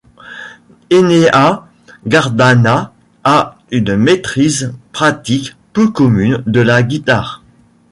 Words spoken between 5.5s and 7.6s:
peu commune de la guitare.